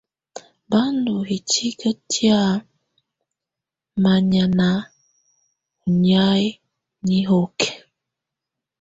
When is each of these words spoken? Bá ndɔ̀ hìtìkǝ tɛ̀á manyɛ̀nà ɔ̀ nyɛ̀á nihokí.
Bá 0.69 0.81
ndɔ̀ 0.97 1.19
hìtìkǝ 1.29 1.89
tɛ̀á 2.11 2.41
manyɛ̀nà 4.03 4.69
ɔ̀ 5.81 5.87
nyɛ̀á 6.03 6.27
nihokí. 7.05 7.69